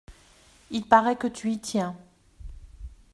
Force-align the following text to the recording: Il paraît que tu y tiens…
Il 0.71 0.87
paraît 0.87 1.15
que 1.15 1.27
tu 1.27 1.51
y 1.51 1.59
tiens… 1.59 1.95